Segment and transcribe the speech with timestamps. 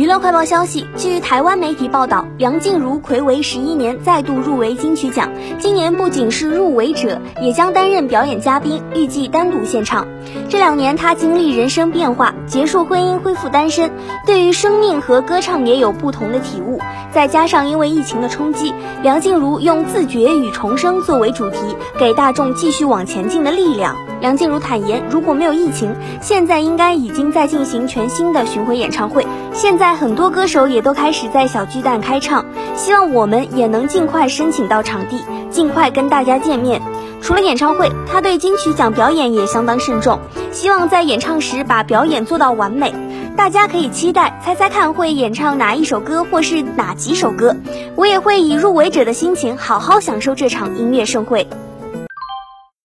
[0.00, 10.08] 娱乐快报消息，据台湾媒体报道，梁静茹魁违十一年再度入围金曲奖，今年不仅是入围者，也将担任表演嘉宾，预计单独献唱。
[10.48, 13.90] 这两年她经历人生变化，结束婚姻，恢复单身，
[14.24, 16.80] 对于生命和歌唱也有不同的体悟。
[17.12, 18.72] 再加上因为疫情的冲击，
[19.02, 21.58] 梁静茹用自觉与重生作为主题，
[21.98, 23.94] 给大众继续往前进的力量。
[24.20, 29.26] 梁静茹坦言，如果没有疫情，现在应该已经在进行全新的巡回演唱会。
[29.54, 32.44] 现在很多歌手也都开始在小巨蛋开唱，
[32.76, 36.80] 希望我们也能尽快申请到场地，尽快跟大家见面。
[37.22, 40.18] 除了演唱会，他对金曲奖表演也相当慎重，
[40.52, 42.94] 希望在演唱时把表演做到完美。
[43.36, 47.56] 大家可以期待，猜猜看会演唱哪一首歌，或是哪几首歌。
[47.94, 51.46] 我也会以入围者的心情，好好享受这场音乐盛会。